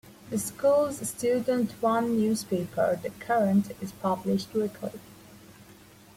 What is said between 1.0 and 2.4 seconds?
student-run